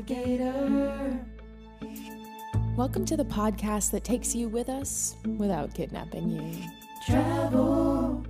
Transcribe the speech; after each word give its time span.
instigator. 0.00 1.26
Welcome 2.74 3.04
to 3.04 3.18
the 3.18 3.24
podcast 3.24 3.90
that 3.90 4.02
takes 4.02 4.34
you 4.34 4.48
with 4.48 4.70
us 4.70 5.14
without 5.36 5.74
kidnapping 5.74 6.30
you. 6.30 6.70
Travel 7.04 8.24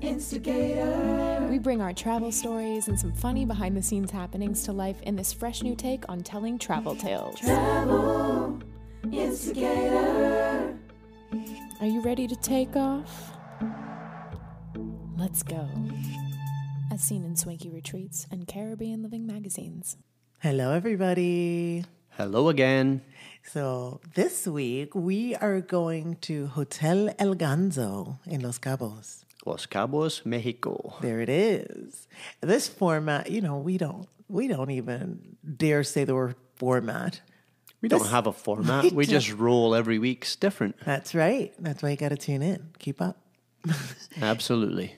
instigator. 0.00 1.46
We 1.48 1.60
bring 1.60 1.80
our 1.80 1.92
travel 1.92 2.32
stories 2.32 2.88
and 2.88 2.98
some 2.98 3.12
funny 3.12 3.44
behind 3.44 3.76
the 3.76 3.82
scenes 3.82 4.10
happenings 4.10 4.64
to 4.64 4.72
life 4.72 5.00
in 5.02 5.14
this 5.14 5.32
fresh 5.32 5.62
new 5.62 5.76
take 5.76 6.02
on 6.08 6.22
telling 6.22 6.58
travel 6.58 6.96
tales. 6.96 7.38
Travel 7.38 8.60
instigator. 9.12 10.76
Are 11.80 11.86
you 11.86 12.02
ready 12.02 12.26
to 12.26 12.34
take 12.34 12.74
off? 12.74 13.36
Let's 15.16 15.44
go. 15.44 15.68
As 16.90 17.00
seen 17.00 17.24
in 17.24 17.36
Swanky 17.36 17.70
Retreats 17.70 18.26
and 18.32 18.48
Caribbean 18.48 19.04
Living 19.04 19.24
magazines. 19.24 19.96
Hello, 20.42 20.72
everybody. 20.72 21.84
Hello 22.18 22.48
again. 22.48 23.02
So, 23.44 24.00
this 24.14 24.44
week 24.44 24.92
we 24.92 25.36
are 25.36 25.60
going 25.60 26.16
to 26.22 26.48
Hotel 26.48 27.14
El 27.16 27.36
Ganzo 27.36 28.18
in 28.26 28.40
Los 28.40 28.58
Cabos. 28.58 29.22
Los 29.46 29.66
Cabos, 29.66 30.26
Mexico. 30.26 30.96
There 31.00 31.20
it 31.20 31.28
is. 31.28 32.08
This 32.40 32.66
format, 32.66 33.30
you 33.30 33.40
know, 33.40 33.58
we 33.58 33.78
don't 33.78 34.08
we 34.26 34.48
don't 34.48 34.72
even 34.72 35.36
dare 35.56 35.84
say 35.84 36.02
the 36.02 36.16
word 36.16 36.34
format. 36.56 37.20
We 37.80 37.88
don't 37.88 38.08
have 38.08 38.26
a 38.26 38.32
format. 38.32 38.82
We 38.90 38.90
We 38.90 39.06
just 39.06 39.32
roll 39.32 39.76
every 39.76 40.00
week's 40.00 40.34
different. 40.34 40.74
That's 40.84 41.14
right. 41.14 41.52
That's 41.60 41.84
why 41.84 41.90
you 41.90 41.96
got 41.96 42.08
to 42.08 42.16
tune 42.16 42.42
in. 42.42 42.70
Keep 42.80 43.00
up. 43.00 43.16
Absolutely. 44.20 44.96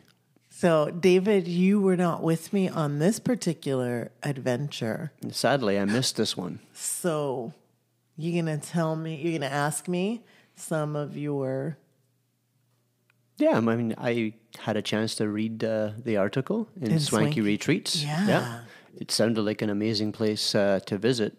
So, 0.57 0.89
David, 0.91 1.49
you 1.49 1.81
were 1.81 1.97
not 1.97 2.23
with 2.23 2.53
me 2.53 2.69
on 2.69 3.01
this 3.01 3.19
particular 3.19 4.12
adventure. 4.23 5.11
Sadly, 5.31 5.81
I 5.81 5.84
missed 5.84 6.17
this 6.17 6.37
one. 6.37 6.61
So, 6.73 7.53
you're 8.17 8.41
going 8.41 8.61
to 8.61 8.65
tell 8.65 8.95
me, 8.95 9.17
you're 9.17 9.33
going 9.33 9.51
to 9.51 9.53
ask 9.53 9.89
me 9.89 10.23
some 10.55 10.95
of 10.95 11.17
your 11.17 11.77
Yeah, 13.37 13.56
I 13.56 13.61
mean, 13.61 13.97
I 13.98 14.34
had 14.61 14.77
a 14.77 14.83
chance 14.83 15.17
to 15.17 15.28
read 15.28 15.65
uh, 15.65 15.91
the 15.98 16.19
article 16.19 16.69
in, 16.81 16.93
In 16.93 17.00
Swanky, 17.00 17.25
Swanky. 17.25 17.41
Retreats. 17.41 18.05
Yeah. 18.05 18.61
It 18.97 19.11
sounded 19.11 19.43
like 19.43 19.61
an 19.61 19.71
amazing 19.71 20.12
place 20.12 20.55
uh, 20.55 20.78
to 20.87 20.97
visit. 20.97 21.37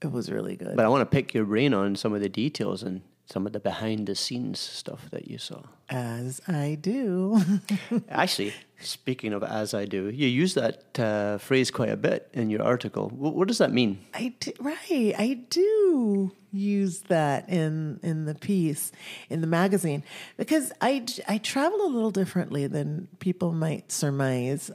it 0.00 0.10
was 0.10 0.32
really 0.32 0.56
good. 0.56 0.76
But 0.76 0.86
I 0.86 0.88
want 0.88 1.02
to 1.02 1.14
pick 1.14 1.34
your 1.34 1.44
brain 1.44 1.74
on 1.74 1.94
some 1.94 2.14
of 2.14 2.22
the 2.22 2.30
details 2.30 2.82
and 2.82 3.02
some 3.30 3.46
of 3.46 3.52
the 3.52 3.60
behind 3.60 4.06
the 4.06 4.14
scenes 4.14 4.58
stuff 4.58 5.10
that 5.10 5.28
you 5.28 5.36
saw. 5.36 5.60
As 5.90 6.40
I 6.48 6.78
do. 6.80 7.40
Actually, 8.08 8.54
speaking 8.80 9.34
of 9.34 9.42
as 9.42 9.74
I 9.74 9.84
do, 9.84 10.08
you 10.08 10.26
use 10.26 10.54
that 10.54 10.98
uh, 10.98 11.36
phrase 11.36 11.70
quite 11.70 11.90
a 11.90 11.96
bit 11.96 12.28
in 12.32 12.48
your 12.48 12.62
article. 12.62 13.10
Wh- 13.10 13.36
what 13.36 13.48
does 13.48 13.58
that 13.58 13.70
mean? 13.70 13.98
I 14.14 14.34
do, 14.40 14.52
right. 14.60 15.14
I 15.18 15.40
do 15.50 16.32
use 16.50 17.00
that 17.08 17.46
in 17.50 18.00
in 18.02 18.24
the 18.24 18.34
piece 18.34 18.90
in 19.28 19.42
the 19.42 19.46
magazine 19.46 20.02
because 20.38 20.72
I 20.80 21.04
I 21.28 21.36
travel 21.36 21.84
a 21.84 21.92
little 21.92 22.10
differently 22.10 22.66
than 22.66 23.08
people 23.18 23.52
might 23.52 23.92
surmise. 23.92 24.70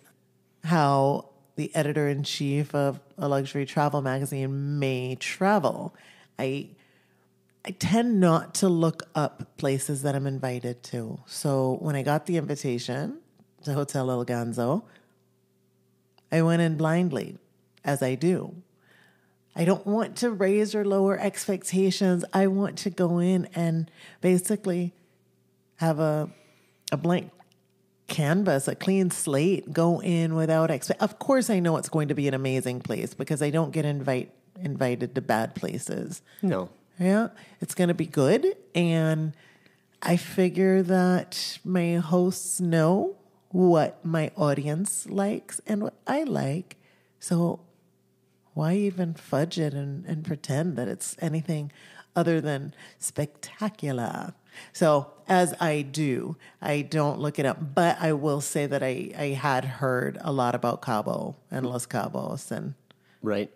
How 0.64 1.30
the 1.56 1.74
editor 1.76 2.08
in 2.08 2.24
chief 2.24 2.74
of 2.74 3.00
a 3.18 3.28
luxury 3.28 3.66
travel 3.66 4.02
magazine 4.02 4.80
may 4.80 5.16
travel. 5.16 5.96
I 6.38 6.70
I 7.66 7.72
tend 7.72 8.20
not 8.20 8.56
to 8.56 8.70
look 8.70 9.04
up 9.16 9.58
places 9.58 10.02
that 10.02 10.16
I'm 10.16 10.28
invited 10.28 10.84
to. 10.84 11.20
So 11.26 11.78
when 11.80 11.96
I 11.96 12.04
got 12.04 12.26
the 12.26 12.38
invitation 12.38 13.20
to 13.64 13.74
Hotel 13.74 14.12
El 14.12 14.26
Ganzo, 14.26 14.84
I 16.32 16.42
went 16.42 16.62
in 16.62 16.76
blindly, 16.76 17.38
as 17.86 18.02
I 18.02 18.16
do. 18.16 18.56
I 19.56 19.66
don't 19.66 19.86
want 19.86 20.18
to 20.18 20.32
raise 20.32 20.74
or 20.74 20.84
lower 20.84 21.18
expectations. 21.18 22.26
I 22.34 22.48
want 22.48 22.78
to 22.80 22.90
go 22.90 23.20
in 23.20 23.48
and 23.54 23.90
basically 24.20 24.94
have 25.78 26.00
a 26.00 26.30
a 26.92 26.98
blank 26.98 27.32
canvas, 28.08 28.68
a 28.68 28.76
clean 28.76 29.10
slate, 29.10 29.74
go 29.74 30.02
in 30.02 30.36
without 30.36 30.70
expect. 30.70 31.02
Of 31.02 31.18
course, 31.20 31.50
I 31.50 31.60
know 31.60 31.78
it's 31.78 31.90
going 31.90 32.10
to 32.10 32.16
be 32.16 32.28
an 32.28 32.34
amazing 32.34 32.82
place 32.82 33.14
because 33.14 33.42
I 33.42 33.50
don't 33.50 33.72
get 33.72 33.86
invite 33.86 34.32
invited 34.62 35.16
to 35.16 35.22
bad 35.22 35.56
places. 35.56 36.22
No. 36.42 36.70
Yeah, 37.00 37.30
it's 37.60 37.76
going 37.76 37.88
to 37.88 37.94
be 37.94 38.06
good. 38.06 38.56
And 38.76 39.34
I 40.02 40.18
figure 40.18 40.82
that 40.84 41.60
my 41.64 41.96
hosts 41.96 42.60
know 42.60 43.16
what 43.50 44.04
my 44.06 44.32
audience 44.36 45.08
likes 45.08 45.62
and 45.66 45.82
what 45.82 45.96
I 46.08 46.24
like. 46.24 46.78
So 47.20 47.62
why 48.54 48.76
even 48.76 49.14
fudge 49.14 49.60
it 49.60 49.74
and, 49.74 50.06
and 50.06 50.24
pretend 50.24 50.76
that 50.76 50.88
it's 50.88 51.16
anything 51.20 51.72
other 52.16 52.42
than 52.42 52.74
spectacular? 53.00 54.34
So, 54.72 55.12
as 55.28 55.56
I 55.60 55.82
do, 55.82 56.38
I 56.62 56.82
don't 56.82 57.20
look 57.20 57.40
it 57.40 57.46
up, 57.46 57.74
but 57.74 57.98
I 58.00 58.14
will 58.14 58.42
say 58.42 58.68
that 58.68 58.84
I, 58.84 59.12
I 59.18 59.28
had 59.30 59.66
heard 59.66 60.20
a 60.22 60.32
lot 60.32 60.54
about 60.54 60.82
Cabo 60.82 61.38
and 61.50 61.66
Los 61.66 61.88
Cabos. 61.88 62.52
And 62.52 62.76
Right. 63.24 63.52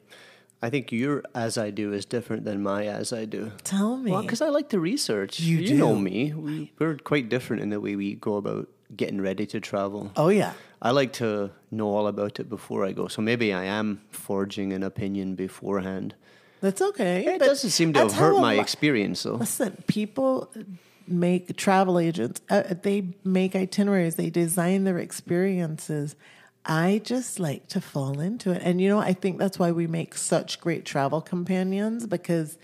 I 0.62 0.70
think 0.70 0.92
your 0.92 1.24
as 1.36 1.58
I 1.58 1.70
do 1.70 1.94
is 1.94 2.06
different 2.06 2.44
than 2.46 2.64
my 2.64 2.86
as 2.88 3.14
I 3.14 3.26
do. 3.26 3.52
tell 3.64 3.98
me, 3.98 4.12
Well, 4.12 4.24
because 4.24 4.42
I 4.42 4.50
like 4.50 4.70
to 4.70 4.80
research. 4.80 5.40
You 5.40 5.76
know 5.76 5.94
do. 5.94 6.02
me. 6.02 6.34
We, 6.34 6.72
we're 6.80 6.98
quite 6.98 7.30
different 7.30 7.62
in 7.62 7.70
the 7.70 7.80
way 7.80 7.96
we 7.96 8.16
go 8.16 8.38
about 8.38 8.68
getting 8.96 9.22
ready 9.22 9.46
to 9.46 9.60
travel. 9.60 10.12
oh, 10.16 10.30
yeah. 10.30 10.54
I 10.82 10.92
like 10.92 11.14
to 11.14 11.52
know 11.72 11.88
all 11.90 12.08
about 12.08 12.40
it 12.40 12.50
before 12.50 12.86
I 12.86 12.92
go. 12.92 13.08
So 13.08 13.22
maybe 13.22 13.52
I 13.52 13.66
am 13.66 14.02
forging 14.12 14.74
an 14.74 14.84
opinion 14.84 15.36
beforehand. 15.36 16.14
That's 16.62 16.82
okay. 16.82 17.26
It 17.26 17.40
doesn't 17.40 17.72
seem 17.72 17.94
to 17.94 18.00
have 18.00 18.14
hurt 18.14 18.40
my 18.40 18.60
experience, 18.60 19.24
though. 19.24 19.36
Listen, 19.36 19.84
people 19.88 20.52
make 21.08 21.56
travel 21.58 22.00
agents. 22.00 22.42
Uh, 22.50 22.64
they 22.82 23.10
make 23.24 23.56
itineraries. 23.56 24.16
They 24.16 24.30
design 24.30 24.84
their 24.84 24.98
experiences. 25.00 26.16
I 26.68 27.02
just 27.04 27.40
like 27.40 27.68
to 27.70 27.80
fall 27.82 28.20
into 28.20 28.52
it, 28.52 28.62
and 28.64 28.82
you 28.82 28.90
know, 28.90 29.00
I 29.00 29.14
think 29.14 29.40
that's 29.40 29.58
why 29.58 29.72
we 29.72 29.88
make 29.88 30.16
such 30.16 30.60
great 30.60 30.84
travel 30.86 31.22
companions 31.22 32.06
because 32.06 32.58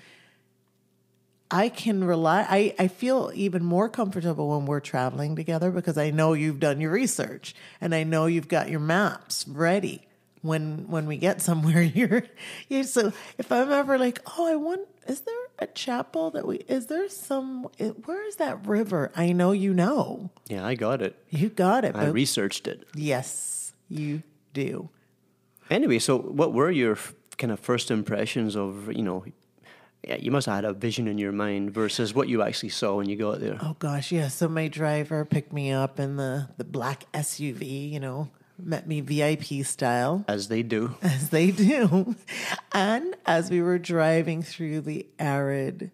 I 1.50 1.70
can 1.70 2.04
rely. 2.04 2.46
I, 2.50 2.76
I 2.80 2.88
feel 2.88 3.32
even 3.36 3.64
more 3.64 3.88
comfortable 3.88 4.50
when 4.50 4.66
we're 4.66 4.80
traveling 4.80 5.36
together 5.36 5.70
because 5.72 5.98
I 5.98 6.10
know 6.10 6.34
you've 6.34 6.60
done 6.60 6.82
your 6.82 6.92
research 6.92 7.54
and 7.80 7.94
I 7.94 8.04
know 8.04 8.26
you've 8.26 8.48
got 8.48 8.70
your 8.70 8.80
maps 8.80 9.46
ready. 9.48 10.02
When 10.42 10.90
when 10.90 11.06
we 11.06 11.16
get 11.16 11.42
somewhere, 11.42 11.82
you're 11.96 12.24
you. 12.68 12.84
So 12.84 13.14
if 13.38 13.52
I'm 13.52 13.72
ever 13.72 13.98
like, 13.98 14.20
oh, 14.38 14.46
I 14.46 14.56
want, 14.58 14.82
is 15.08 15.22
there 15.22 15.36
a 15.60 15.68
chapel 15.68 16.32
that 16.32 16.46
we? 16.46 16.58
Is 16.68 16.88
there 16.88 17.08
some? 17.08 17.70
Eh, 17.80 17.90
where 17.90 18.28
is 18.28 18.36
that 18.38 18.68
river? 18.68 19.12
I 19.16 19.32
know 19.32 19.54
you 19.54 19.74
know. 19.74 20.32
Yeah, 20.50 20.66
I 20.66 20.76
got 20.76 21.02
it. 21.02 21.16
You 21.30 21.48
got 21.48 21.86
it. 21.86 21.96
I 21.96 22.08
researched 22.08 22.68
it. 22.68 22.86
yes, 22.94 23.63
you 23.94 24.24
do. 24.54 24.90
Anyway, 25.70 26.00
so 26.00 26.18
what 26.18 26.54
were 26.54 26.72
your 26.72 26.94
f- 26.94 27.14
kind 27.38 27.52
of 27.52 27.60
first 27.60 27.90
impressions 27.92 28.56
of, 28.56 28.92
you 28.92 29.02
know, 29.02 29.24
yeah, 30.06 30.18
you 30.18 30.32
must 30.32 30.48
have 30.48 30.56
had 30.56 30.66
a 30.66 30.74
vision 30.74 31.08
in 31.08 31.18
your 31.18 31.32
mind 31.32 31.72
versus 31.74 32.14
what 32.14 32.28
you 32.28 32.42
actually 32.42 32.70
saw 32.70 32.98
when 32.98 33.08
you 33.08 33.16
got 33.16 33.40
there. 33.40 33.58
Oh 33.62 33.76
gosh, 33.80 34.12
yeah. 34.12 34.28
So 34.28 34.50
my 34.50 34.68
driver 34.68 35.24
picked 35.24 35.54
me 35.54 35.72
up 35.72 35.98
in 35.98 36.18
the 36.18 36.50
the 36.58 36.66
black 36.66 37.06
SUV. 37.14 37.90
You 37.90 38.02
know, 38.02 38.30
met 38.60 38.88
me 38.88 39.02
VIP 39.02 39.66
style. 39.66 40.26
As 40.28 40.50
they 40.50 40.62
do. 40.62 40.96
as 41.02 41.30
they 41.30 41.52
do. 41.52 42.16
And 42.74 43.16
as 43.26 43.50
we 43.50 43.62
were 43.62 43.80
driving 43.80 44.44
through 44.44 44.82
the 44.82 45.08
arid 45.20 45.92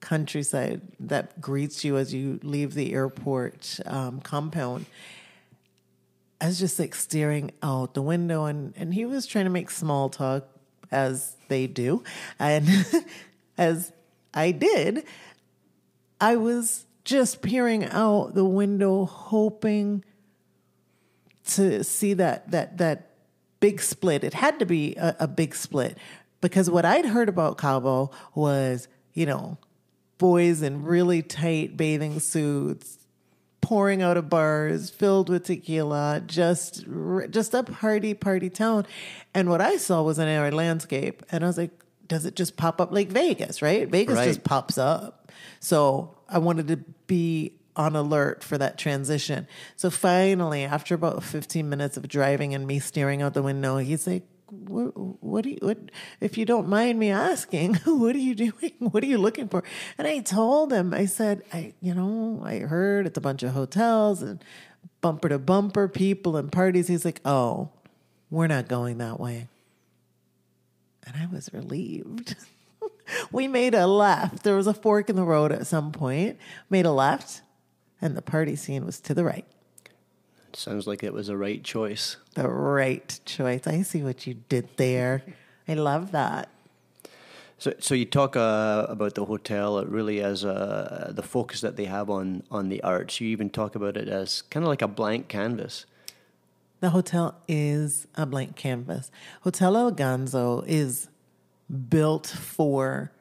countryside 0.00 0.82
that 1.00 1.40
greets 1.40 1.82
you 1.84 1.96
as 1.96 2.12
you 2.12 2.38
leave 2.42 2.74
the 2.74 2.92
airport 2.92 3.80
um, 3.86 4.20
compound, 4.20 4.86
I 6.40 6.46
was 6.46 6.58
just 6.58 6.78
like 6.78 6.94
staring 6.94 7.52
out 7.62 7.94
the 7.94 8.02
window, 8.02 8.44
and, 8.44 8.74
and 8.76 8.92
he 8.92 9.06
was 9.06 9.26
trying 9.26 9.44
to 9.44 9.50
make 9.50 9.70
small 9.70 10.08
talk 10.08 10.46
as 10.90 11.36
they 11.48 11.66
do. 11.66 12.02
And 12.38 12.68
as 13.58 13.92
I 14.32 14.50
did, 14.50 15.04
I 16.20 16.36
was 16.36 16.86
just 17.04 17.42
peering 17.42 17.84
out 17.84 18.34
the 18.34 18.44
window, 18.44 19.04
hoping 19.04 20.04
to 21.46 21.84
see 21.84 22.14
that 22.14 22.50
that 22.50 22.78
that 22.78 23.10
big 23.60 23.80
split. 23.80 24.24
It 24.24 24.34
had 24.34 24.58
to 24.58 24.66
be 24.66 24.94
a, 24.96 25.16
a 25.20 25.28
big 25.28 25.54
split 25.54 25.98
because 26.40 26.70
what 26.70 26.84
I'd 26.84 27.06
heard 27.06 27.28
about 27.28 27.58
Cabo 27.58 28.10
was, 28.34 28.88
you 29.12 29.26
know, 29.26 29.58
boys 30.18 30.62
in 30.62 30.82
really 30.82 31.22
tight 31.22 31.76
bathing 31.76 32.20
suits 32.20 32.98
pouring 33.64 34.02
out 34.02 34.16
of 34.16 34.28
bars 34.28 34.90
filled 34.90 35.28
with 35.30 35.44
tequila, 35.44 36.22
just 36.26 36.84
just 37.30 37.54
a 37.54 37.62
party 37.62 38.12
party 38.14 38.50
town. 38.50 38.86
And 39.32 39.48
what 39.48 39.60
I 39.60 39.78
saw 39.78 40.02
was 40.02 40.18
an 40.18 40.28
arid 40.28 40.52
landscape, 40.54 41.22
and 41.30 41.42
I 41.42 41.46
was 41.46 41.56
like, 41.58 41.70
does 42.06 42.26
it 42.26 42.36
just 42.36 42.56
pop 42.56 42.80
up 42.80 42.92
like 42.92 43.08
Vegas? 43.08 43.62
Right? 43.62 43.88
Vegas 43.88 44.16
Right. 44.16 44.26
just 44.28 44.44
pops 44.44 44.76
up. 44.76 45.32
So 45.60 46.16
I 46.28 46.38
wanted 46.38 46.68
to 46.68 46.76
be 47.06 47.54
on 47.76 47.96
alert 47.96 48.44
for 48.44 48.56
that 48.58 48.76
transition. 48.78 49.48
So 49.76 49.90
finally, 49.90 50.64
after 50.64 50.94
about 50.94 51.24
15 51.24 51.68
minutes 51.68 51.96
of 51.96 52.06
driving 52.06 52.54
and 52.54 52.66
me 52.66 52.78
staring 52.78 53.22
out 53.22 53.34
the 53.34 53.42
window, 53.42 53.78
he's 53.78 54.06
like, 54.06 54.22
what, 54.50 54.96
what 55.22 55.44
do 55.44 55.50
you, 55.50 55.58
what, 55.60 55.78
if 56.20 56.36
you 56.36 56.44
don't 56.44 56.68
mind 56.68 56.98
me 56.98 57.10
asking, 57.10 57.74
what 57.84 58.14
are 58.14 58.18
you 58.18 58.34
doing? 58.34 58.72
What 58.78 59.02
are 59.02 59.06
you 59.06 59.18
looking 59.18 59.48
for? 59.48 59.64
And 59.98 60.06
I 60.06 60.20
told 60.20 60.72
him, 60.72 60.92
I 60.92 61.06
said, 61.06 61.42
I, 61.52 61.74
you 61.80 61.94
know, 61.94 62.42
I 62.44 62.60
heard 62.60 63.06
it's 63.06 63.18
a 63.18 63.20
bunch 63.20 63.42
of 63.42 63.52
hotels 63.52 64.22
and 64.22 64.44
bumper 65.00 65.28
to 65.28 65.38
bumper 65.38 65.88
people 65.88 66.36
and 66.36 66.52
parties. 66.52 66.88
He's 66.88 67.04
like, 67.04 67.20
oh, 67.24 67.70
we're 68.30 68.46
not 68.46 68.68
going 68.68 68.98
that 68.98 69.18
way. 69.18 69.48
And 71.06 71.16
I 71.16 71.26
was 71.26 71.52
relieved. 71.52 72.36
we 73.32 73.48
made 73.48 73.74
a 73.74 73.86
left. 73.86 74.42
There 74.42 74.56
was 74.56 74.66
a 74.66 74.74
fork 74.74 75.08
in 75.10 75.16
the 75.16 75.24
road 75.24 75.52
at 75.52 75.66
some 75.66 75.92
point, 75.92 76.38
made 76.70 76.86
a 76.86 76.92
left, 76.92 77.42
and 78.00 78.16
the 78.16 78.22
party 78.22 78.56
scene 78.56 78.84
was 78.84 79.00
to 79.00 79.14
the 79.14 79.24
right. 79.24 79.46
Sounds 80.56 80.86
like 80.86 81.02
it 81.02 81.12
was 81.12 81.28
a 81.28 81.36
right 81.36 81.62
choice. 81.62 82.16
The 82.34 82.48
right 82.48 83.20
choice. 83.24 83.66
I 83.66 83.82
see 83.82 84.02
what 84.02 84.26
you 84.26 84.34
did 84.48 84.68
there. 84.76 85.22
I 85.66 85.74
love 85.74 86.12
that. 86.12 86.48
So, 87.58 87.72
so 87.78 87.94
you 87.94 88.04
talk 88.04 88.36
uh, 88.36 88.86
about 88.88 89.14
the 89.14 89.24
hotel 89.24 89.78
uh, 89.78 89.84
really 89.84 90.20
as 90.20 90.44
uh, 90.44 91.12
the 91.14 91.22
focus 91.22 91.60
that 91.60 91.76
they 91.76 91.86
have 91.86 92.10
on 92.10 92.42
on 92.50 92.68
the 92.68 92.82
arts. 92.82 93.20
You 93.20 93.28
even 93.28 93.48
talk 93.50 93.74
about 93.74 93.96
it 93.96 94.08
as 94.08 94.42
kind 94.42 94.64
of 94.64 94.68
like 94.68 94.82
a 94.82 94.88
blank 94.88 95.28
canvas. 95.28 95.86
The 96.80 96.90
hotel 96.90 97.36
is 97.48 98.06
a 98.14 98.26
blank 98.26 98.56
canvas. 98.56 99.10
Hotel 99.42 99.76
El 99.76 99.92
Ganzo 99.92 100.64
is 100.66 101.08
built 101.88 102.26
for 102.26 103.12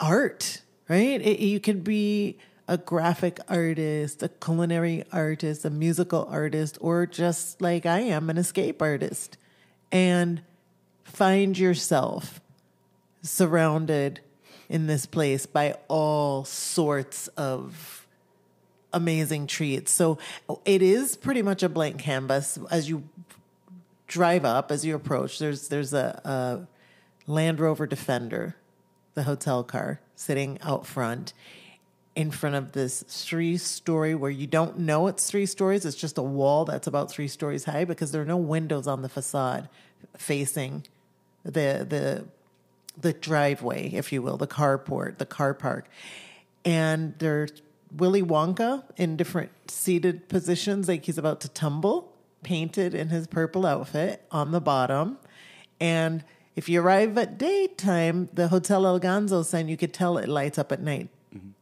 art, 0.00 0.62
right? 0.88 1.20
It, 1.20 1.38
you 1.38 1.60
could 1.60 1.84
be 1.84 2.36
a 2.72 2.78
graphic 2.78 3.38
artist, 3.50 4.22
a 4.22 4.30
culinary 4.30 5.04
artist, 5.12 5.66
a 5.66 5.68
musical 5.68 6.26
artist, 6.30 6.78
or 6.80 7.04
just 7.04 7.60
like 7.60 7.84
I 7.84 8.00
am, 8.00 8.30
an 8.30 8.38
escape 8.38 8.80
artist, 8.80 9.36
and 9.92 10.40
find 11.04 11.58
yourself 11.58 12.40
surrounded 13.20 14.20
in 14.70 14.86
this 14.86 15.04
place 15.04 15.44
by 15.44 15.76
all 15.88 16.46
sorts 16.46 17.28
of 17.36 18.06
amazing 18.90 19.48
treats. 19.48 19.92
So 19.92 20.16
it 20.64 20.80
is 20.80 21.14
pretty 21.14 21.42
much 21.42 21.62
a 21.62 21.68
blank 21.68 21.98
canvas 21.98 22.58
as 22.70 22.88
you 22.88 23.02
drive 24.06 24.46
up, 24.46 24.72
as 24.72 24.82
you 24.82 24.94
approach. 24.94 25.38
There's 25.38 25.68
there's 25.68 25.92
a, 25.92 26.22
a 26.24 27.30
Land 27.30 27.60
Rover 27.60 27.86
Defender, 27.86 28.56
the 29.12 29.24
hotel 29.24 29.62
car, 29.62 30.00
sitting 30.16 30.58
out 30.62 30.86
front. 30.86 31.34
In 32.14 32.30
front 32.30 32.56
of 32.56 32.72
this 32.72 33.02
three 33.08 33.56
story 33.56 34.14
where 34.14 34.30
you 34.30 34.46
don't 34.46 34.78
know 34.78 35.06
it's 35.06 35.30
three 35.30 35.46
stories, 35.46 35.86
it's 35.86 35.96
just 35.96 36.18
a 36.18 36.22
wall 36.22 36.66
that's 36.66 36.86
about 36.86 37.10
three 37.10 37.28
stories 37.28 37.64
high 37.64 37.84
because 37.84 38.12
there 38.12 38.20
are 38.20 38.26
no 38.26 38.36
windows 38.36 38.86
on 38.86 39.00
the 39.00 39.08
facade 39.08 39.68
facing 40.16 40.84
the 41.44 41.86
the 41.88 42.24
the 43.00 43.12
driveway, 43.14 43.88
if 43.88 44.12
you 44.12 44.20
will, 44.20 44.36
the 44.36 44.46
carport, 44.46 45.18
the 45.18 45.26
car 45.26 45.54
park. 45.54 45.88
And 46.64 47.14
there's 47.18 47.62
Willy 47.96 48.22
Wonka 48.22 48.84
in 48.96 49.16
different 49.16 49.50
seated 49.70 50.28
positions, 50.28 50.88
like 50.88 51.04
he's 51.04 51.18
about 51.18 51.40
to 51.40 51.48
tumble, 51.48 52.12
painted 52.42 52.94
in 52.94 53.08
his 53.08 53.26
purple 53.26 53.66
outfit 53.66 54.24
on 54.30 54.52
the 54.52 54.60
bottom. 54.60 55.18
And 55.80 56.24
if 56.54 56.68
you 56.68 56.80
arrive 56.80 57.16
at 57.18 57.38
daytime, 57.38 58.28
the 58.32 58.48
Hotel 58.48 58.86
El 58.86 59.00
Ganzo 59.00 59.44
sign, 59.44 59.68
you 59.68 59.76
could 59.76 59.92
tell 59.92 60.18
it 60.18 60.28
lights 60.28 60.58
up 60.58 60.70
at 60.70 60.82
night 60.82 61.08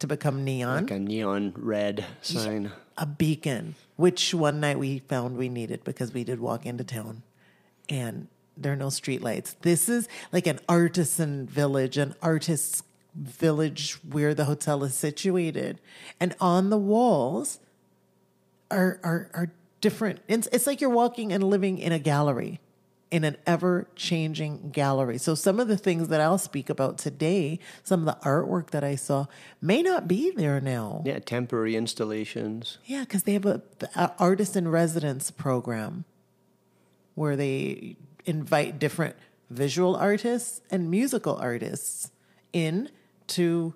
to 0.00 0.06
become 0.06 0.44
neon, 0.44 0.82
Like 0.82 0.90
a 0.90 0.98
neon 0.98 1.52
red 1.56 2.04
sign. 2.22 2.72
a 2.98 3.06
beacon, 3.06 3.74
which 3.96 4.34
one 4.34 4.60
night 4.60 4.78
we 4.78 4.98
found 5.00 5.36
we 5.36 5.48
needed 5.48 5.84
because 5.84 6.12
we 6.12 6.24
did 6.24 6.40
walk 6.40 6.66
into 6.66 6.84
town 6.84 7.22
and 7.88 8.28
there 8.56 8.72
are 8.72 8.76
no 8.76 8.90
street 8.90 9.22
lights. 9.22 9.54
This 9.62 9.88
is 9.88 10.08
like 10.32 10.46
an 10.46 10.58
artisan 10.68 11.46
village, 11.46 11.96
an 11.96 12.14
artist's 12.20 12.82
village 13.14 13.94
where 14.08 14.34
the 14.34 14.44
hotel 14.44 14.84
is 14.84 14.94
situated. 14.94 15.80
And 16.20 16.34
on 16.40 16.70
the 16.70 16.76
walls 16.78 17.58
are 18.70 19.00
are, 19.02 19.30
are 19.34 19.52
different. 19.80 20.20
It's, 20.28 20.46
it's 20.52 20.66
like 20.66 20.80
you're 20.80 20.90
walking 20.90 21.32
and 21.32 21.42
living 21.42 21.78
in 21.78 21.90
a 21.92 21.98
gallery, 21.98 22.60
in 23.10 23.24
an 23.24 23.36
ever 23.46 23.88
changing 23.96 24.70
gallery. 24.70 25.18
So 25.18 25.34
some 25.34 25.58
of 25.58 25.68
the 25.68 25.76
things 25.76 26.08
that 26.08 26.20
I'll 26.20 26.38
speak 26.38 26.70
about 26.70 26.96
today, 26.98 27.58
some 27.82 28.06
of 28.06 28.06
the 28.06 28.24
artwork 28.24 28.70
that 28.70 28.84
I 28.84 28.94
saw, 28.94 29.26
may 29.60 29.82
not 29.82 30.06
be 30.06 30.30
there 30.30 30.60
now. 30.60 31.02
Yeah, 31.04 31.18
temporary 31.18 31.74
installations. 31.74 32.78
Yeah, 32.84 33.00
because 33.00 33.24
they 33.24 33.32
have 33.32 33.46
a, 33.46 33.62
a 33.96 34.12
artist 34.18 34.56
in 34.56 34.68
residence 34.68 35.30
program 35.30 36.04
where 37.14 37.36
they 37.36 37.96
invite 38.24 38.78
different 38.78 39.16
visual 39.50 39.96
artists 39.96 40.60
and 40.70 40.90
musical 40.90 41.36
artists 41.36 42.12
in 42.52 42.88
to 43.26 43.74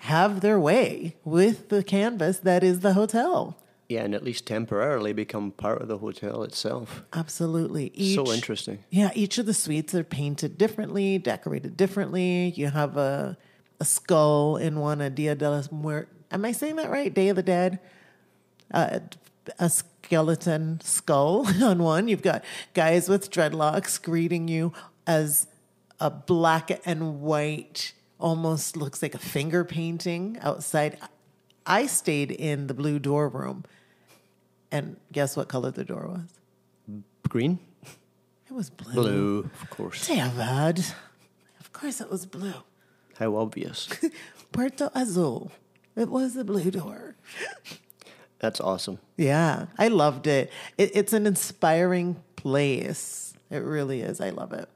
have 0.00 0.40
their 0.40 0.60
way 0.60 1.16
with 1.24 1.70
the 1.70 1.82
canvas 1.82 2.38
that 2.38 2.62
is 2.62 2.80
the 2.80 2.92
hotel. 2.92 3.56
Yeah, 3.88 4.02
and 4.02 4.14
at 4.14 4.24
least 4.24 4.46
temporarily 4.46 5.12
become 5.12 5.52
part 5.52 5.80
of 5.80 5.88
the 5.88 5.98
hotel 5.98 6.42
itself. 6.42 7.04
Absolutely. 7.12 7.92
so 8.14 8.32
interesting. 8.32 8.84
Yeah, 8.90 9.10
each 9.14 9.38
of 9.38 9.46
the 9.46 9.54
suites 9.54 9.94
are 9.94 10.02
painted 10.02 10.58
differently, 10.58 11.18
decorated 11.18 11.76
differently. 11.76 12.52
You 12.56 12.68
have 12.68 12.96
a 12.96 13.38
a 13.80 13.84
skull 13.84 14.56
in 14.56 14.80
one, 14.80 15.00
a 15.00 15.10
Dia 15.10 15.34
de 15.34 15.50
los 15.50 15.70
Muertos. 15.70 16.12
Am 16.30 16.44
I 16.44 16.52
saying 16.52 16.76
that 16.76 16.90
right? 16.90 17.12
Day 17.12 17.28
of 17.28 17.36
the 17.36 17.42
Dead. 17.42 17.78
Uh, 18.72 19.00
a 19.58 19.70
skeleton 19.70 20.80
skull 20.82 21.46
on 21.62 21.82
one. 21.82 22.08
You've 22.08 22.22
got 22.22 22.44
guys 22.74 23.08
with 23.08 23.30
dreadlocks 23.30 24.02
greeting 24.02 24.48
you 24.48 24.72
as 25.06 25.46
a 26.00 26.10
black 26.10 26.80
and 26.84 27.20
white, 27.20 27.92
almost 28.18 28.76
looks 28.76 29.02
like 29.02 29.14
a 29.14 29.18
finger 29.18 29.64
painting 29.64 30.38
outside. 30.40 30.98
I 31.64 31.86
stayed 31.86 32.30
in 32.30 32.66
the 32.66 32.74
blue 32.74 32.98
door 32.98 33.28
room, 33.28 33.64
and 34.70 34.96
guess 35.12 35.36
what 35.36 35.48
color 35.48 35.70
the 35.70 35.84
door 35.84 36.08
was? 36.08 37.02
Green? 37.28 37.58
It 38.48 38.52
was 38.52 38.70
blue. 38.70 38.92
Blue, 38.92 39.50
of 39.62 39.70
course. 39.70 40.06
David. 40.06 40.84
Of 41.60 41.72
course 41.72 42.00
it 42.00 42.10
was 42.10 42.26
blue. 42.26 42.54
How 43.18 43.36
obvious. 43.36 43.88
Puerto 44.52 44.90
Azul. 44.94 45.50
It 45.96 46.10
was 46.10 46.34
the 46.34 46.44
blue 46.44 46.70
door. 46.70 47.16
That's 48.38 48.60
awesome. 48.60 48.98
Yeah, 49.16 49.66
I 49.78 49.88
loved 49.88 50.26
it. 50.26 50.52
it. 50.76 50.90
It's 50.94 51.12
an 51.12 51.26
inspiring 51.26 52.22
place. 52.36 53.34
It 53.50 53.58
really 53.58 54.02
is. 54.02 54.20
I 54.20 54.30
love 54.30 54.52
it. 54.52 54.68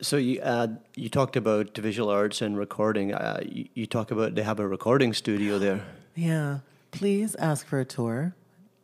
So 0.00 0.16
you 0.16 0.40
uh, 0.40 0.66
you 0.96 1.08
talked 1.08 1.36
about 1.36 1.76
visual 1.78 2.10
arts 2.10 2.42
and 2.42 2.58
recording. 2.58 3.14
Uh, 3.14 3.40
you, 3.44 3.68
you 3.74 3.86
talk 3.86 4.10
about 4.10 4.34
they 4.34 4.42
have 4.42 4.58
a 4.58 4.66
recording 4.66 5.12
studio 5.12 5.58
there. 5.58 5.84
Yeah. 6.14 6.58
Please 6.90 7.34
ask 7.36 7.66
for 7.66 7.80
a 7.80 7.86
tour. 7.86 8.34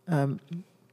Um, 0.09 0.41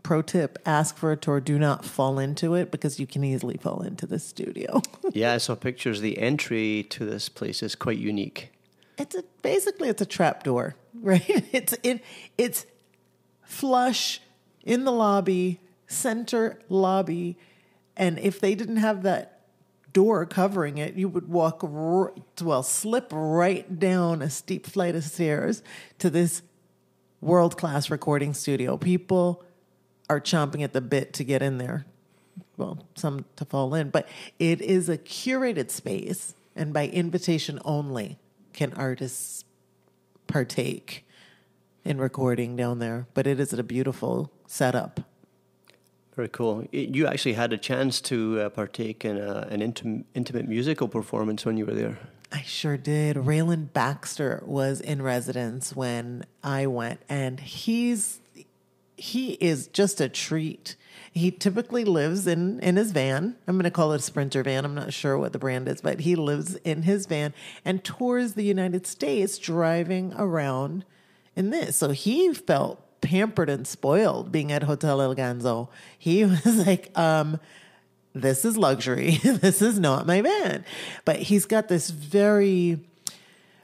pro 0.04 0.22
tip 0.22 0.60
ask 0.66 0.98
for 0.98 1.12
a 1.12 1.18
tour. 1.18 1.40
Do 1.40 1.58
not 1.58 1.84
fall 1.84 2.20
into 2.20 2.54
it 2.54 2.70
because 2.70 3.00
you 3.00 3.08
can 3.08 3.24
easily 3.24 3.58
fall 3.58 3.82
into 3.82 4.06
the 4.06 4.20
studio. 4.20 4.82
yeah, 5.14 5.34
I 5.34 5.38
saw 5.38 5.56
pictures. 5.56 6.02
The 6.02 6.20
entry 6.20 6.86
to 6.92 7.06
this 7.06 7.28
place 7.30 7.64
is 7.64 7.76
quite 7.76 7.98
unique. 7.98 8.52
it's 8.98 9.16
a 9.16 9.24
basically 9.42 9.90
it's 9.90 10.02
a 10.02 10.06
trap 10.06 10.44
door, 10.44 10.76
right? 11.02 11.24
It's 11.52 11.74
it 11.84 12.02
it's 12.38 12.66
flush 13.44 14.22
in 14.64 14.84
the 14.84 14.92
lobby, 14.92 15.60
center 15.88 16.60
lobby, 16.70 17.38
and 17.98 18.20
if 18.20 18.40
they 18.40 18.54
didn't 18.56 18.78
have 18.78 19.04
that 19.04 19.32
door 19.94 20.26
covering 20.26 20.78
it, 20.78 20.96
you 20.96 21.08
would 21.08 21.30
walk 21.30 21.64
r- 21.64 22.14
well, 22.42 22.64
slip 22.64 23.08
right 23.12 23.80
down 23.80 24.22
a 24.22 24.30
steep 24.30 24.66
flight 24.68 24.94
of 24.96 25.04
stairs 25.04 25.64
to 26.00 26.10
this 26.10 26.42
world 27.22 27.58
class 27.58 27.90
recording 27.90 28.34
studio. 28.34 28.78
People 28.78 29.44
are 30.10 30.20
chomping 30.20 30.64
at 30.64 30.74
the 30.74 30.82
bit 30.82 31.14
to 31.14 31.24
get 31.24 31.42
in 31.42 31.58
there. 31.58 31.86
Well, 32.58 32.86
some 32.96 33.26
to 33.36 33.46
fall 33.46 33.74
in, 33.74 33.90
but 33.90 34.08
it 34.40 34.62
is 34.62 34.88
a 34.90 34.98
curated 34.98 35.72
space, 35.72 36.36
and 36.56 36.74
by 36.74 36.88
invitation 36.88 37.60
only 37.66 38.18
can 38.54 38.74
artists 38.74 39.44
partake 40.28 41.06
in 41.84 41.98
recording 41.98 42.56
down 42.56 42.80
there. 42.80 43.08
But 43.14 43.28
it 43.28 43.40
is 43.40 43.54
a 43.54 43.64
beautiful 43.64 44.32
setup. 44.48 45.02
Very 46.16 46.30
cool. 46.30 46.66
You 46.72 47.08
actually 47.08 47.34
had 47.34 47.52
a 47.52 47.58
chance 47.58 48.00
to 48.02 48.40
uh, 48.40 48.50
partake 48.50 49.04
in 49.04 49.18
a, 49.18 49.48
an 49.52 49.60
intim- 49.60 50.06
intimate 50.14 50.48
musical 50.48 50.88
performance 50.88 51.46
when 51.46 51.58
you 51.58 51.66
were 51.66 51.74
there. 51.74 52.00
I 52.36 52.42
sure 52.42 52.76
did. 52.76 53.16
Raylan 53.16 53.72
Baxter 53.72 54.44
was 54.46 54.82
in 54.82 55.02
residence 55.02 55.74
when 55.74 56.26
I 56.44 56.68
went, 56.68 57.00
and 57.08 57.40
he's 57.40 58.20
he 58.98 59.34
is 59.36 59.68
just 59.68 60.02
a 60.02 60.10
treat. 60.10 60.76
He 61.14 61.32
typically 61.32 61.86
lives 61.86 62.28
in 62.28 62.60
in 62.60 62.76
his 62.76 62.92
van. 62.92 63.38
I'm 63.48 63.56
going 63.56 63.64
to 63.64 63.72
call 63.72 63.94
it 63.94 64.02
a 64.02 64.04
Sprinter 64.04 64.44
van. 64.44 64.66
I'm 64.66 64.76
not 64.76 64.92
sure 64.92 65.18
what 65.18 65.32
the 65.32 65.40
brand 65.40 65.70
is, 65.70 65.80
but 65.80 66.02
he 66.02 66.18
lives 66.18 66.56
in 66.56 66.82
his 66.82 67.06
van 67.06 67.34
and 67.64 67.86
tours 67.86 68.34
the 68.34 68.44
United 68.44 68.86
States 68.86 69.38
driving 69.38 70.14
around 70.18 70.84
in 71.38 71.52
this. 71.52 71.78
So 71.78 71.92
he 71.92 72.34
felt 72.34 72.82
pampered 73.00 73.50
and 73.50 73.66
spoiled 73.66 74.30
being 74.30 74.52
at 74.52 74.64
Hotel 74.64 75.02
El 75.02 75.16
Ganzo. 75.16 75.70
He 75.98 76.26
was 76.26 76.68
like, 76.68 76.92
um, 77.00 77.40
this 78.16 78.46
is 78.46 78.58
luxury. 78.58 79.18
this 79.24 79.62
is 79.62 79.80
not 79.80 80.08
my 80.08 80.22
van. 80.22 80.64
But 81.04 81.18
he's 81.18 81.46
got 81.46 81.68
this 81.68 81.90
very, 81.92 82.80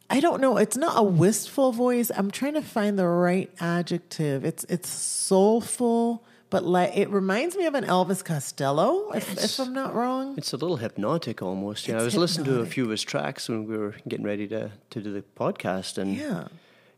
I 0.10 0.20
don't 0.20 0.42
know, 0.42 0.58
it's 0.58 0.76
not 0.78 0.94
a 1.00 1.04
wistful 1.04 1.72
voice. 1.72 2.12
I'm 2.14 2.30
trying 2.30 2.54
to 2.56 2.62
find 2.62 3.00
the 3.00 3.08
right 3.08 3.50
adjective. 3.62 4.44
It's 4.46 4.66
it's 4.66 4.90
soulful, 4.90 6.24
but 6.50 6.66
like 6.66 6.96
it 6.98 7.10
reminds 7.10 7.56
me 7.56 7.66
of 7.66 7.74
an 7.76 7.86
Elvis 7.86 8.24
Costello, 8.24 9.12
if, 9.12 9.42
if 9.44 9.58
I'm 9.60 9.74
not 9.74 9.96
wrong. 9.96 10.36
It's 10.38 10.52
a 10.54 10.58
little 10.58 10.78
hypnotic 10.78 11.42
almost. 11.42 11.88
Yeah, 11.88 12.00
I 12.00 12.04
was 12.04 12.18
listening 12.18 12.46
to 12.48 12.60
a 12.60 12.66
few 12.66 12.84
of 12.84 12.90
his 12.92 13.02
tracks 13.04 13.48
when 13.48 13.66
we 13.66 13.78
were 13.78 13.96
getting 14.08 14.26
ready 14.26 14.48
to, 14.50 14.72
to 14.90 15.02
do 15.02 15.14
the 15.14 15.24
podcast, 15.38 15.98
and 15.98 16.14
Yeah. 16.16 16.48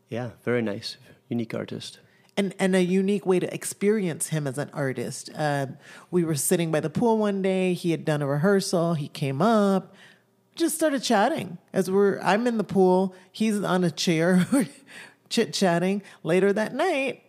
yeah, 0.08 0.30
very 0.44 0.60
nice, 0.62 0.96
unique 1.28 1.54
artist. 1.54 2.00
And 2.36 2.54
and 2.58 2.74
a 2.74 2.82
unique 2.82 3.26
way 3.26 3.38
to 3.38 3.52
experience 3.52 4.28
him 4.28 4.46
as 4.46 4.58
an 4.58 4.70
artist. 4.72 5.30
Um, 5.34 5.76
we 6.10 6.24
were 6.24 6.34
sitting 6.34 6.70
by 6.70 6.80
the 6.80 6.90
pool 6.90 7.18
one 7.18 7.42
day. 7.42 7.74
He 7.74 7.90
had 7.90 8.04
done 8.04 8.22
a 8.22 8.26
rehearsal. 8.26 8.94
He 8.94 9.08
came 9.08 9.40
up, 9.40 9.94
just 10.54 10.74
started 10.74 11.02
chatting 11.02 11.58
as 11.72 11.90
we're. 11.90 12.20
I'm 12.20 12.46
in 12.46 12.58
the 12.58 12.64
pool. 12.64 13.14
He's 13.30 13.62
on 13.62 13.84
a 13.84 13.90
chair, 13.90 14.46
chit 15.28 15.52
chatting. 15.52 16.02
Later 16.22 16.52
that 16.52 16.74
night, 16.74 17.22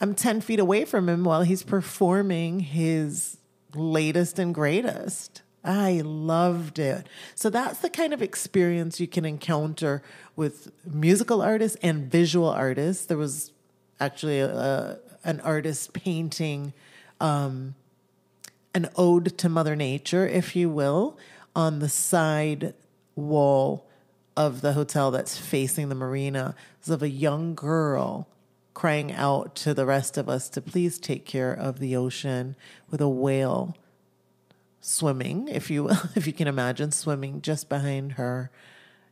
I'm 0.00 0.14
ten 0.14 0.40
feet 0.40 0.60
away 0.60 0.84
from 0.84 1.08
him 1.08 1.24
while 1.24 1.42
he's 1.42 1.62
performing 1.62 2.60
his 2.60 3.38
latest 3.74 4.38
and 4.38 4.54
greatest. 4.54 5.42
I 5.64 6.02
loved 6.04 6.78
it. 6.78 7.08
So 7.34 7.50
that's 7.50 7.80
the 7.80 7.90
kind 7.90 8.14
of 8.14 8.22
experience 8.22 9.00
you 9.00 9.08
can 9.08 9.24
encounter 9.24 10.00
with 10.36 10.70
musical 10.84 11.42
artists 11.42 11.76
and 11.82 12.08
visual 12.10 12.48
artists. 12.48 13.06
There 13.06 13.18
was 13.18 13.50
actually 14.00 14.40
a, 14.40 14.98
an 15.24 15.40
artist 15.40 15.92
painting 15.92 16.72
um, 17.20 17.74
an 18.74 18.90
ode 18.96 19.38
to 19.38 19.48
Mother 19.48 19.74
Nature, 19.74 20.26
if 20.26 20.54
you 20.54 20.68
will, 20.68 21.16
on 21.54 21.78
the 21.78 21.88
side 21.88 22.74
wall 23.14 23.86
of 24.36 24.60
the 24.60 24.74
hotel 24.74 25.10
that's 25.10 25.38
facing 25.38 25.88
the 25.88 25.94
marina. 25.94 26.54
It's 26.78 26.90
of 26.90 27.02
a 27.02 27.08
young 27.08 27.54
girl 27.54 28.28
crying 28.74 29.10
out 29.10 29.54
to 29.54 29.72
the 29.72 29.86
rest 29.86 30.18
of 30.18 30.28
us 30.28 30.50
to 30.50 30.60
please 30.60 30.98
take 30.98 31.24
care 31.24 31.52
of 31.52 31.78
the 31.78 31.96
ocean 31.96 32.54
with 32.90 33.00
a 33.00 33.08
whale 33.08 33.74
swimming, 34.82 35.48
if 35.48 35.70
you 35.70 35.84
will, 35.84 35.98
if 36.14 36.26
you 36.26 36.34
can 36.34 36.46
imagine, 36.46 36.92
swimming 36.92 37.40
just 37.40 37.70
behind 37.70 38.12
her. 38.12 38.50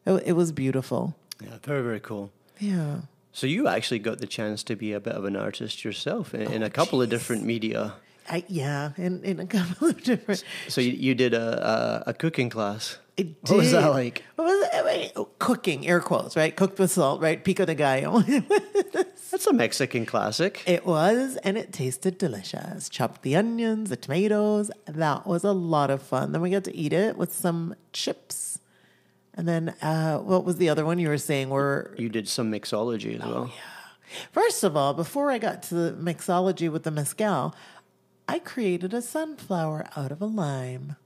It, 0.05 0.23
it 0.27 0.33
was 0.33 0.53
beautiful. 0.53 1.17
Yeah, 1.43 1.57
very 1.63 1.83
very 1.83 2.01
cool. 2.01 2.31
Yeah. 2.59 2.99
So 3.35 3.49
you 3.49 3.67
actually 3.67 3.99
got 3.99 4.19
the 4.19 4.29
chance 4.29 4.63
to 4.63 4.77
be 4.77 4.93
a 4.93 5.01
bit 5.01 5.15
of 5.15 5.25
an 5.25 5.35
artist 5.35 5.85
yourself 5.85 6.35
in, 6.35 6.53
in 6.53 6.63
a 6.63 6.67
oh, 6.67 6.71
couple 6.71 7.03
of 7.03 7.11
different 7.11 7.45
media. 7.45 7.95
I, 8.31 8.45
yeah, 8.47 8.93
in, 8.97 9.25
in 9.25 9.41
a 9.41 9.47
couple 9.59 9.89
of 9.89 10.03
different. 10.05 10.45
So 10.69 10.81
you, 10.81 10.93
you 10.93 11.15
did 11.17 11.35
a, 11.35 12.05
a 12.07 12.11
a 12.11 12.15
cooking 12.15 12.49
class. 12.49 12.99
It 13.17 13.35
What 13.43 13.59
was 13.59 13.73
that 13.73 13.91
like? 13.91 14.23
What 14.37 14.45
was 14.45 14.69
it? 14.73 14.85
Wait, 14.85 15.13
oh, 15.17 15.29
cooking, 15.41 15.85
air 15.85 16.01
quotes, 16.01 16.37
right? 16.37 16.55
Cooked 16.55 16.79
with 16.79 16.93
salt, 16.93 17.21
right? 17.21 17.43
Pico 17.43 17.65
de 17.65 17.75
gallo. 17.75 18.21
That's 19.31 19.47
a 19.49 19.53
Mexican 19.53 20.07
classic. 20.07 20.63
it 20.65 20.87
was, 20.87 21.37
and 21.39 21.59
it 21.59 21.73
tasted 21.73 22.19
delicious. 22.19 22.89
Chopped 22.89 23.23
the 23.23 23.35
onions, 23.35 23.91
the 23.91 23.97
tomatoes. 23.97 24.71
That 24.87 25.27
was 25.27 25.43
a 25.43 25.53
lot 25.53 25.91
of 25.91 26.03
fun. 26.03 26.31
Then 26.31 26.41
we 26.41 26.51
got 26.51 26.65
to 26.65 26.77
eat 26.77 26.93
it 26.93 27.19
with 27.19 27.35
some 27.35 27.75
chips. 27.93 28.61
And 29.37 29.49
then, 29.49 29.71
uh, 29.83 30.19
what 30.19 30.45
was 30.45 30.57
the 30.59 30.69
other 30.69 30.85
one 30.85 30.99
you 30.99 31.09
were 31.09 31.19
saying? 31.19 31.51
Were 31.51 31.95
You 31.99 32.09
did 32.09 32.29
some 32.29 32.53
mixology 32.53 33.15
as 33.21 33.27
well. 33.27 33.51
Yeah. 33.53 33.61
First 34.33 34.63
of 34.63 34.77
all, 34.77 34.95
before 34.95 35.31
I 35.31 35.39
got 35.39 35.63
to 35.65 35.75
the 35.75 35.93
mixology 35.93 36.71
with 36.71 36.85
the 36.85 36.91
mezcal, 36.93 37.55
I 38.29 38.39
created 38.39 38.95
a 38.95 39.03
sunflower 39.03 39.87
out 39.97 40.13
of 40.13 40.23
a 40.23 40.27
lime. 40.27 40.97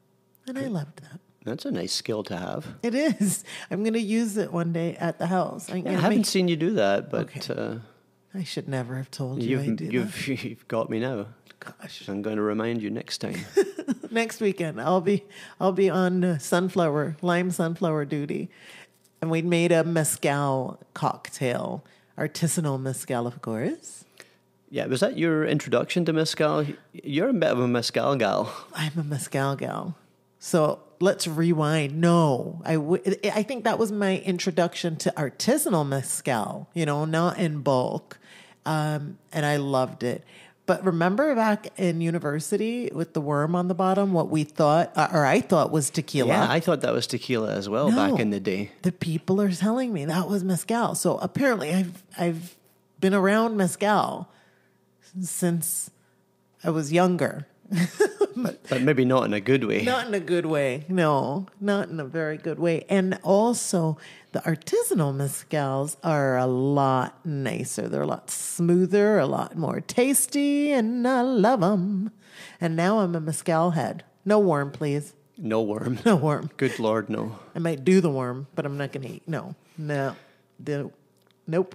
And 0.46 0.58
I 0.58 0.66
loved 0.66 1.00
that. 1.02 1.20
That's 1.44 1.64
a 1.64 1.70
nice 1.70 1.92
skill 1.94 2.22
to 2.24 2.36
have. 2.36 2.66
It 2.82 2.94
is. 2.94 3.44
I'm 3.70 3.82
going 3.82 3.94
to 3.94 4.00
use 4.00 4.36
it 4.36 4.52
one 4.52 4.72
day 4.72 4.96
at 4.96 5.18
the 5.18 5.26
house. 5.28 5.70
I'm 5.70 5.86
I 5.86 5.92
haven't 5.92 6.18
make- 6.18 6.26
seen 6.26 6.48
you 6.48 6.56
do 6.56 6.72
that, 6.74 7.10
but 7.10 7.28
Okay. 7.34 7.54
uh, 7.54 7.78
I 8.34 8.44
should 8.44 8.68
never 8.68 8.96
have 8.96 9.10
told 9.10 9.42
you 9.42 9.58
you've, 9.58 9.80
you've, 9.80 10.28
you've 10.44 10.68
got 10.68 10.90
me 10.90 11.00
now. 11.00 11.28
Gosh. 11.60 12.06
I'm 12.08 12.20
going 12.20 12.36
to 12.36 12.42
remind 12.42 12.82
you 12.82 12.90
next 12.90 13.18
time. 13.18 13.36
Next 14.10 14.40
weekend, 14.40 14.80
I'll 14.80 15.00
be 15.00 15.24
I'll 15.60 15.72
be 15.72 15.90
on 15.90 16.38
sunflower 16.40 17.16
lime 17.22 17.50
sunflower 17.50 18.04
duty, 18.06 18.48
and 19.20 19.30
we 19.30 19.42
made 19.42 19.72
a 19.72 19.84
mezcal 19.84 20.80
cocktail, 20.94 21.84
artisanal 22.16 22.80
mezcal, 22.80 23.26
of 23.26 23.42
course. 23.42 24.04
yeah, 24.70 24.86
was 24.86 25.00
that 25.00 25.16
your 25.18 25.44
introduction 25.46 26.04
to 26.06 26.12
mezcal? 26.12 26.66
You're 26.92 27.28
a 27.30 27.32
bit 27.32 27.50
of 27.50 27.58
a 27.60 27.68
mezcal 27.68 28.16
gal. 28.16 28.52
I'm 28.74 28.92
a 28.98 29.04
mezcal 29.04 29.56
gal. 29.56 29.96
So 30.38 30.80
let's 31.00 31.26
rewind. 31.26 32.00
No, 32.00 32.62
I 32.64 32.74
w- 32.74 33.02
I 33.24 33.42
think 33.42 33.64
that 33.64 33.78
was 33.78 33.90
my 33.90 34.18
introduction 34.18 34.96
to 34.96 35.12
artisanal 35.16 35.86
mezcal, 35.86 36.68
you 36.74 36.86
know, 36.86 37.04
not 37.04 37.38
in 37.38 37.60
bulk. 37.60 38.18
Um, 38.66 39.18
and 39.32 39.46
I 39.46 39.56
loved 39.56 40.02
it. 40.02 40.22
But 40.68 40.84
remember 40.84 41.34
back 41.34 41.72
in 41.78 42.02
university 42.02 42.90
with 42.92 43.14
the 43.14 43.22
worm 43.22 43.56
on 43.56 43.68
the 43.68 43.74
bottom, 43.74 44.12
what 44.12 44.28
we 44.28 44.44
thought, 44.44 44.92
uh, 44.94 45.08
or 45.14 45.24
I 45.24 45.40
thought 45.40 45.70
was 45.72 45.88
tequila. 45.88 46.28
Yeah, 46.28 46.46
I 46.46 46.60
thought 46.60 46.82
that 46.82 46.92
was 46.92 47.06
tequila 47.06 47.54
as 47.54 47.70
well 47.70 47.90
back 47.90 48.20
in 48.20 48.28
the 48.28 48.38
day. 48.38 48.70
the 48.82 48.92
people 48.92 49.40
are 49.40 49.50
telling 49.50 49.94
me 49.94 50.04
that 50.04 50.28
was 50.28 50.44
mezcal. 50.44 50.94
So 50.94 51.16
apparently 51.18 51.72
I've 51.72 52.02
I've 52.18 52.54
been 53.00 53.14
around 53.14 53.56
mezcal 53.56 54.28
since 55.22 55.90
I 56.62 56.68
was 56.68 56.92
younger. 56.92 57.46
But 58.68 58.82
maybe 58.82 59.04
not 59.04 59.24
in 59.24 59.32
a 59.34 59.40
good 59.40 59.64
way. 59.64 59.82
Not 59.82 60.06
in 60.06 60.14
a 60.14 60.20
good 60.20 60.46
way. 60.46 60.84
No, 60.88 61.46
not 61.60 61.88
in 61.88 61.98
a 61.98 62.04
very 62.04 62.36
good 62.36 62.60
way. 62.60 62.84
And 62.88 63.18
also, 63.24 63.98
the 64.38 64.50
artisanal 64.50 65.12
mezcals 65.12 65.96
are 66.04 66.36
a 66.36 66.46
lot 66.46 67.26
nicer. 67.26 67.88
They're 67.88 68.02
a 68.02 68.06
lot 68.06 68.30
smoother, 68.30 69.18
a 69.18 69.26
lot 69.26 69.56
more 69.56 69.80
tasty, 69.80 70.70
and 70.70 71.06
I 71.08 71.22
love 71.22 71.60
them. 71.60 72.12
And 72.60 72.76
now 72.76 73.00
I'm 73.00 73.16
a 73.16 73.20
mezcal 73.20 73.70
head. 73.70 74.04
No 74.24 74.38
worm, 74.38 74.70
please. 74.70 75.14
No 75.36 75.60
worm. 75.60 75.98
No 76.04 76.14
worm. 76.14 76.50
Good 76.56 76.78
Lord, 76.78 77.10
no. 77.10 77.38
I 77.56 77.58
might 77.58 77.84
do 77.84 78.00
the 78.00 78.10
worm, 78.10 78.46
but 78.54 78.64
I'm 78.64 78.78
not 78.78 78.92
going 78.92 79.08
to 79.08 79.14
eat. 79.14 79.22
No, 79.26 79.56
no, 79.76 80.14
the, 80.60 80.90
nope. 81.48 81.74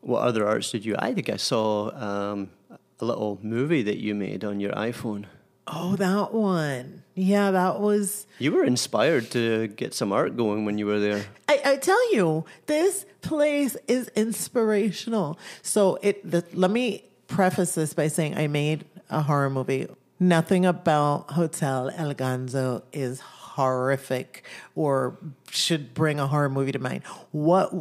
What 0.00 0.22
other 0.22 0.46
arts 0.46 0.70
did 0.70 0.86
you? 0.86 0.96
I 0.98 1.12
think 1.12 1.28
I 1.28 1.36
saw 1.36 1.90
um, 1.94 2.50
a 2.98 3.04
little 3.04 3.38
movie 3.42 3.82
that 3.82 3.98
you 3.98 4.14
made 4.14 4.42
on 4.42 4.58
your 4.58 4.72
iPhone. 4.72 5.26
Oh, 5.66 5.96
that 5.96 6.34
one. 6.34 7.02
Yeah, 7.14 7.50
that 7.52 7.80
was. 7.80 8.26
You 8.38 8.52
were 8.52 8.64
inspired 8.64 9.30
to 9.30 9.68
get 9.68 9.94
some 9.94 10.12
art 10.12 10.36
going 10.36 10.64
when 10.64 10.78
you 10.78 10.86
were 10.86 10.98
there. 10.98 11.24
I, 11.48 11.60
I 11.64 11.76
tell 11.76 12.12
you, 12.12 12.44
this 12.66 13.06
place 13.22 13.76
is 13.88 14.08
inspirational. 14.16 15.38
So 15.62 15.98
it. 16.02 16.28
The, 16.28 16.44
let 16.52 16.70
me 16.70 17.04
preface 17.28 17.74
this 17.74 17.94
by 17.94 18.08
saying 18.08 18.36
I 18.36 18.46
made 18.46 18.84
a 19.10 19.22
horror 19.22 19.50
movie. 19.50 19.88
Nothing 20.20 20.66
about 20.66 21.30
Hotel 21.32 21.90
El 21.96 22.14
Ganzo 22.14 22.82
is 22.92 23.20
horrific 23.20 24.44
or 24.74 25.16
should 25.50 25.94
bring 25.94 26.18
a 26.20 26.26
horror 26.26 26.48
movie 26.48 26.72
to 26.72 26.78
mind. 26.78 27.04
What 27.30 27.72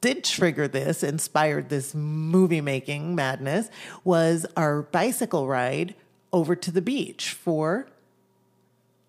did 0.00 0.24
trigger 0.24 0.66
this, 0.66 1.02
inspired 1.02 1.68
this 1.68 1.94
movie 1.94 2.60
making 2.60 3.14
madness, 3.14 3.68
was 4.02 4.46
our 4.56 4.82
bicycle 4.82 5.46
ride 5.46 5.94
over 6.32 6.54
to 6.56 6.70
the 6.70 6.82
beach 6.82 7.30
for 7.32 7.86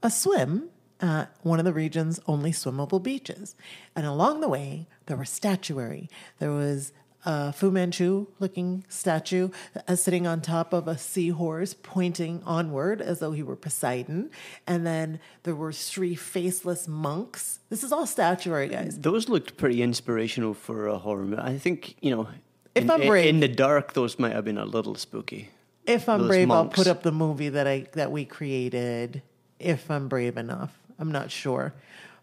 a 0.04 0.10
swim 0.10 0.70
at 1.00 1.36
one 1.42 1.60
of 1.60 1.66
the 1.66 1.74
region's 1.74 2.20
only 2.28 2.52
swimmable 2.52 3.02
beaches. 3.02 3.56
And 3.96 4.06
along 4.06 4.42
the 4.42 4.50
way, 4.50 4.88
there 5.08 5.18
was 5.18 5.30
statuary. 5.30 6.10
There 6.40 6.52
was 6.52 6.94
a 7.24 7.54
Fu 7.54 7.70
Manchu 7.70 8.28
looking 8.40 8.84
statue 8.90 9.50
uh, 9.88 9.96
sitting 9.96 10.26
on 10.26 10.42
top 10.42 10.74
of 10.74 10.88
a 10.88 10.98
seahorse 10.98 11.76
pointing 11.76 12.42
onward 12.46 13.00
as 13.02 13.20
though 13.20 13.32
he 13.32 13.44
were 13.44 13.56
Poseidon. 13.56 14.32
And 14.66 14.86
then 14.86 15.20
there 15.44 15.56
were 15.56 15.72
three 15.72 16.16
faceless 16.16 16.88
monks. 16.88 17.60
This 17.70 17.84
is 17.84 17.92
all 17.92 18.08
statuary, 18.08 18.70
guys. 18.70 19.00
Those 19.00 19.30
looked 19.30 19.58
pretty 19.58 19.84
inspirational 19.84 20.54
for 20.56 20.88
a 20.88 20.98
horror 20.98 21.24
movie. 21.26 21.42
I 21.42 21.58
think, 21.60 21.96
you 22.02 22.10
know, 22.16 22.28
If 22.74 22.84
in, 22.84 22.90
I'm 22.90 23.06
brave. 23.06 23.28
in 23.28 23.40
the 23.40 23.48
dark, 23.48 23.94
those 23.94 24.18
might 24.18 24.34
have 24.34 24.46
been 24.46 24.58
a 24.58 24.66
little 24.66 24.96
spooky. 24.96 25.50
If 25.86 26.08
I'm 26.08 26.22
Those 26.22 26.28
brave, 26.30 26.48
monks. 26.48 26.78
I'll 26.78 26.84
put 26.84 26.90
up 26.90 27.04
the 27.04 27.12
movie 27.12 27.50
that 27.50 27.68
I 27.68 27.88
that 27.94 28.12
we 28.12 28.26
created. 28.26 29.22
If 29.60 29.90
I'm 29.92 30.08
brave 30.08 30.38
enough, 30.38 30.72
I'm 31.00 31.12
not 31.12 31.32
sure, 31.32 31.74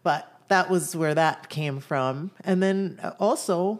but 0.03 0.39
that 0.49 0.69
was 0.69 0.95
where 0.95 1.15
that 1.15 1.49
came 1.49 1.79
from. 1.79 2.31
And 2.43 2.61
then 2.61 2.99
uh, 3.01 3.11
also 3.19 3.79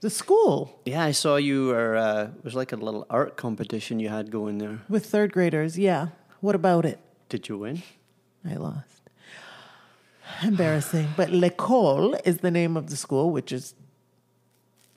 the 0.00 0.10
school 0.10 0.80
Yeah, 0.84 1.02
I 1.02 1.10
saw 1.12 1.36
you 1.36 1.68
were, 1.68 1.96
uh, 1.96 2.24
it 2.36 2.44
was 2.44 2.54
like 2.54 2.72
a 2.72 2.76
little 2.76 3.06
art 3.10 3.36
competition 3.36 4.00
you 4.00 4.08
had 4.08 4.30
going 4.30 4.58
there. 4.58 4.80
with 4.88 5.06
third 5.06 5.32
graders. 5.32 5.78
Yeah, 5.78 6.08
what 6.40 6.54
about 6.54 6.84
it? 6.86 6.98
Did 7.28 7.48
you 7.48 7.58
win? 7.58 7.82
I 8.48 8.54
lost. 8.54 9.02
Embarrassing. 10.42 11.08
But 11.16 11.30
l'école 11.30 12.18
is 12.24 12.38
the 12.38 12.50
name 12.50 12.76
of 12.76 12.88
the 12.88 12.96
school, 12.96 13.30
which 13.30 13.52
is 13.52 13.74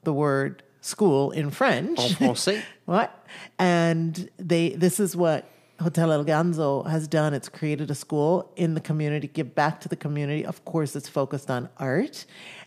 the 0.04 0.13
word 0.13 0.63
school 0.84 1.32
in 1.32 1.50
French. 1.50 2.00
En 2.00 2.10
français? 2.16 2.62
What? 2.86 3.25
And 3.58 4.30
they 4.38 4.70
this 4.70 5.00
is 5.00 5.16
what 5.16 5.50
Hotel 5.80 6.12
El 6.12 6.25
Ganzo 6.25 6.86
has 6.88 7.08
done. 7.08 7.34
It's 7.34 7.50
created 7.50 7.90
a 7.90 7.96
school 7.96 8.52
in 8.56 8.74
the 8.74 8.82
community, 8.82 9.28
give 9.28 9.56
back 9.56 9.80
to 9.82 9.90
the 9.90 9.96
community. 9.96 10.46
Of 10.46 10.63
course, 10.66 10.96
it's 10.96 11.10
focused 11.10 11.50
on 11.50 11.70
art 11.78 12.25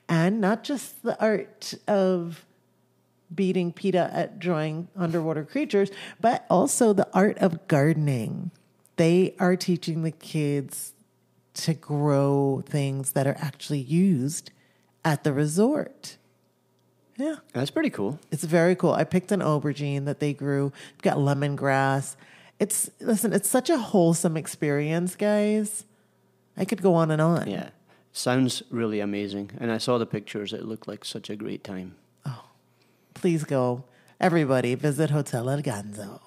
and 0.08 0.40
not 0.40 0.64
just 0.64 1.02
the 1.02 1.20
art 1.20 1.74
of 1.86 2.44
beating 3.34 3.72
PETA 3.72 4.10
at 4.12 4.38
drawing 4.38 4.88
underwater 4.96 5.44
creatures, 5.44 5.90
but 6.20 6.46
also 6.48 6.92
the 6.92 7.08
art 7.12 7.38
of 7.38 7.66
gardening. 7.68 8.52
They 8.96 9.34
are 9.38 9.56
teaching 9.56 10.02
the 10.02 10.12
kids 10.12 10.94
to 11.54 11.74
grow 11.74 12.62
things 12.66 13.12
that 13.12 13.26
are 13.26 13.36
actually 13.38 13.80
used 13.80 14.52
at 15.04 15.24
the 15.24 15.32
resort. 15.32 16.16
Yeah. 17.18 17.36
That's 17.52 17.70
pretty 17.70 17.90
cool. 17.90 18.18
It's 18.30 18.44
very 18.44 18.74
cool. 18.74 18.92
I 18.92 19.04
picked 19.04 19.32
an 19.32 19.40
aubergine 19.40 20.04
that 20.04 20.20
they 20.20 20.32
grew. 20.34 20.72
We've 20.94 21.02
got 21.02 21.16
lemongrass. 21.16 22.16
It's 22.58 22.90
listen, 23.00 23.32
it's 23.32 23.48
such 23.48 23.70
a 23.70 23.78
wholesome 23.78 24.36
experience, 24.36 25.14
guys. 25.16 25.84
I 26.56 26.64
could 26.64 26.82
go 26.82 26.94
on 26.94 27.10
and 27.10 27.20
on. 27.20 27.48
Yeah. 27.48 27.70
Sounds 28.12 28.62
really 28.70 29.00
amazing. 29.00 29.50
And 29.58 29.70
I 29.70 29.78
saw 29.78 29.98
the 29.98 30.06
pictures. 30.06 30.52
It 30.52 30.64
looked 30.64 30.88
like 30.88 31.04
such 31.04 31.28
a 31.28 31.36
great 31.36 31.62
time. 31.62 31.96
Oh. 32.24 32.44
Please 33.12 33.44
go. 33.44 33.84
Everybody, 34.18 34.74
visit 34.74 35.10
Hotel 35.10 35.50
El 35.50 35.60
Ganzo. 35.60 36.20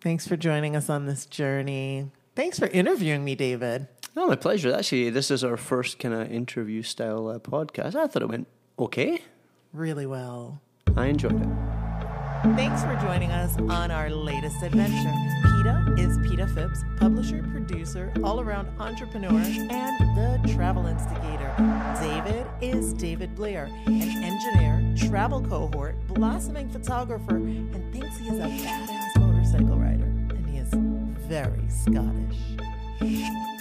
Thanks 0.00 0.26
for 0.26 0.36
joining 0.36 0.74
us 0.74 0.88
on 0.88 1.04
this 1.04 1.26
journey. 1.26 2.10
Thanks 2.34 2.58
for 2.58 2.66
interviewing 2.68 3.24
me, 3.24 3.34
David. 3.34 3.88
Oh, 4.16 4.28
my 4.28 4.36
pleasure. 4.36 4.74
Actually, 4.74 5.10
this 5.10 5.30
is 5.30 5.44
our 5.44 5.58
first 5.58 5.98
kind 5.98 6.14
of 6.14 6.32
interview 6.32 6.82
style 6.82 7.28
uh, 7.28 7.38
podcast. 7.38 7.94
I 7.94 8.06
thought 8.06 8.22
it 8.22 8.28
went 8.28 8.46
okay. 8.78 9.20
Really 9.76 10.06
well. 10.06 10.62
I 10.96 11.08
enjoyed 11.08 11.38
it. 11.38 11.48
Thanks 12.56 12.82
for 12.82 12.96
joining 13.02 13.30
us 13.30 13.58
on 13.68 13.90
our 13.90 14.08
latest 14.08 14.62
adventure. 14.62 15.12
PETA 15.42 15.96
is 15.98 16.16
PETA 16.26 16.46
Phipps, 16.46 16.82
publisher, 16.96 17.42
producer, 17.42 18.10
all 18.24 18.40
around 18.40 18.70
entrepreneur, 18.80 19.38
and 19.38 20.16
the 20.16 20.50
travel 20.54 20.86
instigator. 20.86 21.52
David 22.00 22.46
is 22.62 22.94
David 22.94 23.34
Blair, 23.34 23.68
an 23.84 24.24
engineer, 24.24 24.94
travel 25.10 25.42
cohort, 25.42 25.94
blossoming 26.06 26.70
photographer, 26.70 27.36
and 27.36 27.92
thinks 27.92 28.16
he 28.16 28.28
is 28.28 28.38
a 28.38 28.48
badass 28.66 29.20
motorcycle 29.20 29.76
rider. 29.76 30.04
And 30.04 30.46
he 30.48 30.56
is 30.56 30.70
very 31.28 31.68
Scottish. 31.68 33.55